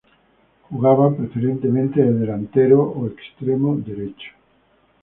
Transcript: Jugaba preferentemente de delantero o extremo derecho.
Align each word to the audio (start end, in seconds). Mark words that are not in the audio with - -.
Jugaba 0.67 1.15
preferentemente 1.17 1.97
de 2.03 2.11
delantero 2.21 2.79
o 2.81 2.99
extremo 3.11 3.69
derecho. 3.85 4.33